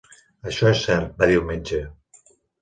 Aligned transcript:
"Això 0.51 0.67
és 0.75 0.79
cert", 0.85 1.11
va 1.19 1.29
dir 1.33 1.37
el 1.43 1.45
metge. 1.51 1.83